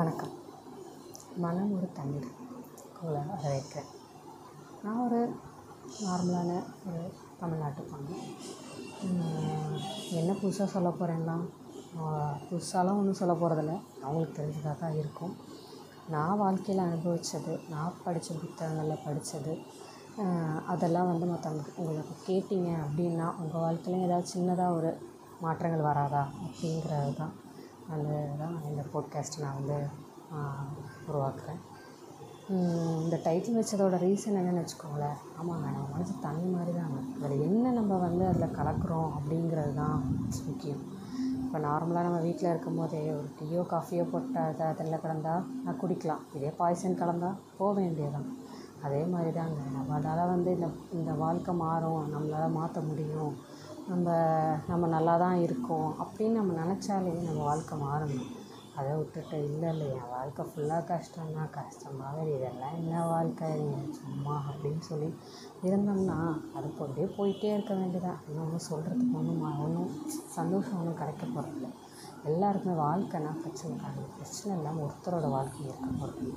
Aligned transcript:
வணக்கம். 0.00 0.34
மனம் 1.42 1.72
ஒரு 1.76 1.86
தண்ணீர். 1.96 2.28
உங்களை 2.98 3.22
வரவேற்கிறேன். 3.30 3.88
நான் 4.84 5.02
ஒரு 5.06 5.18
நார்மலான 6.04 6.50
ஒரு 6.88 7.02
தமிழ்நாட்டு 7.40 7.82
பொண்ணு. 7.90 8.14
என்ன 10.20 10.36
புதுசாக 10.42 10.68
சொல்ல 10.74 10.92
போகிறேன்னா 11.00 11.36
புதுசாலாம் 12.50 13.00
ஒன்றும் 13.00 13.20
சொல்ல 13.20 13.34
போகிறதில்ல 13.42 13.74
அவங்களுக்கு 14.04 14.38
தெரிஞ்சதாக 14.38 14.74
தான் 14.84 14.96
இருக்கும். 15.00 15.34
நான் 16.14 16.40
வாழ்க்கையில் 16.44 16.86
அனுபவித்தது 16.86 17.56
நான் 17.74 18.00
படித்த 18.06 18.38
புத்தகங்களில் 18.44 19.04
படித்தது 19.04 19.54
அதெல்லாம் 20.74 21.10
வந்து 21.12 21.28
மற்றவங்களுக்கு 21.34 21.78
உங்களுக்கு 21.84 22.16
கேட்டீங்க 22.30 22.70
அப்படின்னா 22.86 23.28
உங்கள் 23.42 23.64
வாழ்க்கையில 23.66 24.02
ஏதாவது 24.08 24.34
சின்னதாக 24.34 24.78
ஒரு 24.80 24.92
மாற்றங்கள் 25.46 25.88
வராதா 25.90 26.24
அப்படிங்கிறது 26.46 27.14
தான். 27.22 27.36
அந்த 27.94 28.10
தான் 28.42 28.56
இந்த 28.70 28.82
போட்காஸ்ட் 28.92 29.42
நான் 29.42 29.58
வந்து 29.60 29.76
உருவாக்குறேன். 31.10 31.60
இந்த 33.04 33.16
டைட்டில் 33.24 33.58
வச்சதோட 33.58 33.96
ரீசன் 34.04 34.38
என்னென்னு 34.40 34.62
வச்சுக்கோங்களேன். 34.62 35.18
ஆமாங்க 35.38 35.66
நம்ம 35.74 35.88
மனசு 35.94 36.14
தண்ணி 36.24 36.46
மாதிரி 36.54 36.72
தான் 36.78 36.94
அதில் 37.24 37.44
என்ன 37.48 37.72
நம்ம 37.78 37.98
வந்து 38.06 38.24
அதில் 38.30 38.56
கலக்கிறோம் 38.58 39.10
அப்படிங்கிறது 39.18 39.72
தான் 39.82 39.98
முக்கியம். 40.48 40.82
இப்போ 41.44 41.58
நார்மலாக 41.66 42.06
நம்ம 42.06 42.18
வீட்டில் 42.26 42.50
இருக்கும் 42.52 42.78
போதே 42.80 43.00
ஒரு 43.18 43.28
டீயோ 43.38 43.62
காஃபியோ 43.72 44.04
போட்டு 44.10 44.38
அதை 44.46 44.66
அதில் 44.72 44.96
நான் 45.66 45.80
குடிக்கலாம். 45.82 46.24
இதே 46.38 46.50
பாய்சன் 46.60 47.00
கலந்தால் 47.02 47.40
போக 47.58 47.70
வேண்டியதுதான். 47.80 48.28
அதே 48.86 49.00
மாதிரி 49.12 49.30
தாங்க 49.38 49.62
நம்ம 49.76 49.94
அதால் 49.96 50.30
வந்து 50.34 50.50
இந்த 50.56 50.68
இந்த 50.98 51.12
வாழ்க்கை 51.22 51.54
மாறும். 51.64 52.04
நம்மளால் 52.14 52.56
மாற்ற 52.58 52.80
முடியும். 52.90 53.34
நம்ம 53.90 54.08
நம்ம 54.68 54.84
நல்லா 54.86 55.14
தான் 55.16 55.38
இருக்கோம் 55.46 55.88
அப்படின்னு 56.02 56.38
நம்ம 56.40 56.52
நினச்சாலே 56.62 57.12
நம்ம 57.28 57.40
வாழ்க்கை 57.44 57.76
மாறணும். 57.78 58.28
அதை 58.78 58.90
விட்டுட்டு 58.96 59.36
இல்லை 59.48 59.68
இல்லை 59.72 59.86
என் 59.96 60.10
வாழ்க்கை 60.14 60.44
ஃபுல்லாக 60.50 60.82
கஷ்டம்னா 60.90 61.44
கஷ்டமாகவே 61.56 62.24
இதெல்லாம் 62.36 62.76
என்ன 62.80 63.02
வாழ்க்கை? 63.12 63.48
சும்மா 63.98 64.34
அப்படின்னு 64.50 64.82
சொல்லி 64.90 65.08
இருந்தோம்னா 65.68 66.18
அது 66.56 66.66
அப்படியே 66.68 67.08
போயிட்டே 67.18 67.52
இருக்க 67.54 67.74
வேண்டியதான் 67.74 68.20
இன்னும் 68.28 68.44
ஒன்றும் 68.44 68.68
சொல்கிறதுக்கு 68.70 69.16
ஒன்றும் 69.20 69.62
ஒன்றும் 69.66 69.92
சந்தோஷம் 70.38 70.78
ஒன்றும் 70.80 71.00
கிடைக்க 71.02 71.24
போகிறதில்ல 71.26 71.70
எல்லாருக்குமே 72.30 72.74
வாழ்க்கைனா 72.84 73.30
பிரச்சனை 73.42 73.72
கிடையாது 73.76 74.10
பிரச்சனை 74.16 74.50
இல்லாமல் 74.58 74.84
ஒருத்தரோட 74.86 75.26
வாழ்க்கை 75.36 75.60
இருக்க 75.68 75.90
போகிறது 76.00 76.32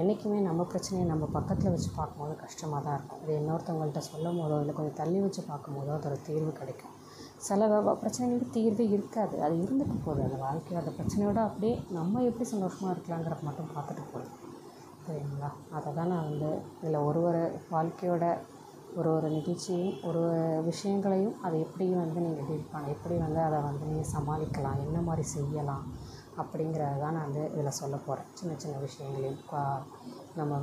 என்றைக்குமே 0.00 0.38
நம்ம 0.40 0.62
பிரச்சனையை 0.64 1.06
நம்ம 1.08 1.24
பக்கத்தில் 1.36 1.72
வச்சு 1.74 1.90
பார்க்கும்போது 1.96 2.34
கஷ்டமாக 2.42 2.80
தான் 2.84 2.96
இருக்கும். 2.98 3.22
அது 3.22 3.32
இன்னொருத்தவங்கள்ட்ட 3.40 4.02
சொல்லும் 4.10 4.38
போதோ 4.40 4.58
இல்லை 4.60 4.74
கொஞ்சம் 4.74 4.98
தள்ளி 5.00 5.20
வச்சு 5.20 5.42
பார்க்கும்போதோ 5.48 5.92
அதோட 5.96 6.16
தீர்வு 6.28 6.52
கிடைக்கும். 6.52 6.94
சில 7.40 7.68
பிரச்சனைகளுக்கு 8.00 8.54
தீர்வே 8.56 8.86
இருக்காது. 8.96 9.36
அது 9.44 9.54
இருந்துட்டு 9.64 9.96
போகுது. 10.04 10.22
அந்த 10.26 10.38
வாழ்க்கையில் 10.44 10.82
அந்த 10.82 10.92
பிரச்சனையோடு 10.98 11.40
அப்படியே 11.46 11.74
நம்ம 11.90 12.22
எப்படி 12.22 12.46
சந்தோஷமாக 12.54 12.94
இருக்கலாங்கிறத 12.94 13.42
மட்டும் 13.42 13.74
பார்த்துட்டு 13.76 14.04
போகுது 14.12 14.30
சரிங்களா? 15.04 15.50
அதை 15.76 15.90
தான் 15.94 16.10
நான் 16.12 16.28
வந்து 16.30 16.50
இதில் 16.80 17.04
ஒரு 17.08 17.20
ஒரு 17.22 17.42
வாழ்க்கையோட 17.70 18.24
ஒரு 18.96 19.10
ஒரு 19.16 19.28
நிகழ்ச்சியும் 19.30 19.92
ஒரு 20.02 20.22
விஷயங்களையும் 20.64 21.34
அதை 21.42 21.56
எப்படி 21.60 21.84
வந்து 21.94 22.20
நீங்கள் 22.20 22.46
டீல் 22.46 22.70
பண்ண 22.72 22.88
எப்படி 22.88 23.16
வந்து 23.18 23.40
அதை 23.40 23.58
வந்து 23.60 23.84
நீங்கள் 23.86 24.10
சமாளிக்கலாம் 24.12 24.80
என்ன 24.84 25.00
மாதிரி 25.00 25.24
செய்யலாம் 25.34 25.84
அப்படிங்கிறத 26.38 26.98
தான் 26.98 27.16
நான் 27.16 27.26
வந்து 27.26 27.44
இதில் 27.54 27.78
சொல்ல 27.78 27.96
போகிறேன் 27.96 28.28
சின்ன 28.34 28.52
சின்ன 28.58 28.76
விஷயங்களையும் 28.78 29.40
நம்ம 30.34 30.58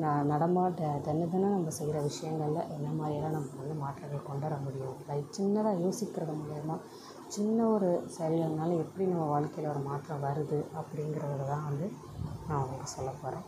ந 0.00 0.06
நடமா 0.32 0.64
தினம் 1.02 1.30
தினம் 1.30 1.56
நம்ம 1.56 1.70
செய்கிற 1.70 2.00
விஷயங்களில் 2.00 2.68
என்ன 2.76 2.88
மாதிரியெல்லாம் 2.98 3.36
நம்ம 3.36 3.65
மாற்றங்கள் 3.86 4.28
கொண்டு 4.28 4.46
வர 4.46 4.56
முடியும் 4.56 4.96
லைக் 5.08 5.36
சின்னதாக 5.36 5.82
யோசிக்கிறது 5.84 6.34
மூலயமா 6.34 6.76
சின்ன 7.28 7.58
ஒரு 7.68 7.88
செயல்கள்னால 8.16 8.76
எப்படி 8.78 9.04
நம்ம 9.06 9.24
வாழ்க்கையில் 9.26 9.72
ஒரு 9.72 9.82
மாற்றம் 9.88 10.24
வருது 10.24 10.58
அப்படிங்கிறத 10.80 11.46
தான் 11.46 11.64
வந்து 11.64 11.86
நான் 12.48 12.60
உங்களுக்கு 12.60 12.88
சொல்ல 12.88 13.10
போகிறேன் 13.12 13.46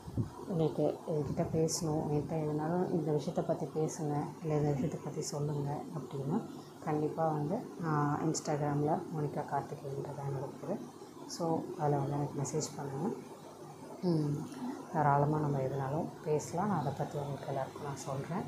உங்களுக்கு 0.48 0.84
என்கிட்ட 1.10 1.44
பேசணும் 1.52 2.02
என்கிட்ட 2.04 2.34
எதுனாலும் 2.44 2.90
இந்த 2.90 3.08
விஷயத்தை 3.12 3.44
பற்றி 3.44 3.66
பேசுங்க 3.76 4.14
இல்லை 4.42 4.54
இந்த 4.56 4.70
விஷயத்தை 4.70 5.00
பற்றி 5.04 5.22
சொல்லுங்கள் 5.30 5.84
அப்படின்னா 5.96 6.38
கண்டிப்பாக 6.84 7.36
வந்து 7.36 7.56
இன்ஸ்டாகிராமில் 8.26 9.02
மோனிகா 9.12 9.44
கார்த்திகேயன்றது 9.52 10.24
என்னோட 10.26 10.48
பேர் 10.60 10.82
ஸோ 11.36 11.44
அதில் 11.78 12.00
வந்து 12.00 12.16
எனக்கு 12.18 12.38
மெசேஜ் 12.42 12.68
பண்ணுங்கள் 12.76 13.16
தாராளமாக 14.92 15.42
நம்ம 15.42 15.58
எதுனாலும் 15.58 16.08
பேசலாம். 16.24 16.68
நான் 16.68 16.80
அதை 16.80 16.92
பற்றி 16.92 17.16
உங்களுக்கு 17.18 17.48
எல்லாருக்கும் 17.48 17.86
நான் 17.86 18.04
சொல்கிறேன் 18.04 18.44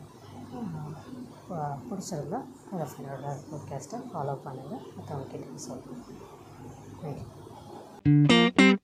பிடிச்சிருந்தா 1.88 2.40
அதை 2.72 2.86
ஃப்ரெண்டோட 2.90 3.32
போட்காஸ்ட்டை 3.50 4.00
ஃபாலோ 4.10 4.36
பண்ணுங்கள் 4.44 4.84
மற்றவங்க 4.96 5.28
கிட்டே 5.32 5.62
சொல்லுங்கள் 5.66 6.20
தேங்க்யூ 7.02 8.79